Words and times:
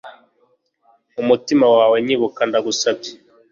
mu 1.15 1.21
mutima 1.29 1.65
wawe, 1.75 1.97
nyibuka 2.05 2.41
ndagusabye 2.49 3.11